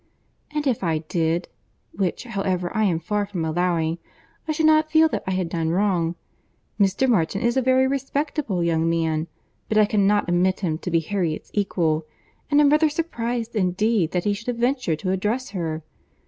"And 0.49 0.65
if 0.65 0.83
I 0.83 0.97
did, 0.97 1.47
(which, 1.91 2.23
however, 2.23 2.75
I 2.75 2.85
am 2.85 2.99
far 2.99 3.27
from 3.27 3.45
allowing) 3.45 3.99
I 4.47 4.51
should 4.51 4.65
not 4.65 4.89
feel 4.89 5.07
that 5.09 5.23
I 5.27 5.31
had 5.33 5.47
done 5.47 5.69
wrong. 5.69 6.15
Mr. 6.79 7.07
Martin 7.07 7.41
is 7.43 7.55
a 7.55 7.61
very 7.61 7.85
respectable 7.85 8.63
young 8.63 8.89
man, 8.89 9.27
but 9.69 9.77
I 9.77 9.85
cannot 9.85 10.27
admit 10.27 10.61
him 10.61 10.79
to 10.79 10.89
be 10.89 11.01
Harriet's 11.01 11.51
equal; 11.53 12.07
and 12.49 12.59
am 12.59 12.71
rather 12.71 12.89
surprized 12.89 13.55
indeed 13.55 14.09
that 14.13 14.23
he 14.23 14.33
should 14.33 14.47
have 14.47 14.57
ventured 14.57 14.97
to 15.01 15.11
address 15.11 15.51
her. 15.51 15.83